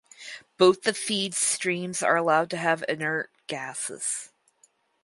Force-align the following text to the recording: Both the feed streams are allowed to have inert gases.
Both 0.57 0.81
the 0.81 0.95
feed 0.95 1.35
streams 1.35 2.01
are 2.01 2.15
allowed 2.17 2.49
to 2.49 2.57
have 2.57 2.83
inert 2.89 3.29
gases. 3.45 4.31